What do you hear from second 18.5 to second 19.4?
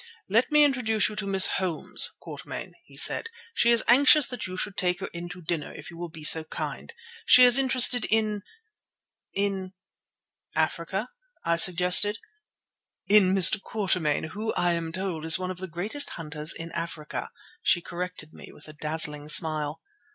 with a dazzling